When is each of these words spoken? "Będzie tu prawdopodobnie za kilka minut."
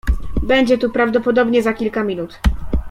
"Będzie 0.43 0.77
tu 0.77 0.89
prawdopodobnie 0.89 1.63
za 1.63 1.73
kilka 1.73 2.03
minut." 2.03 2.39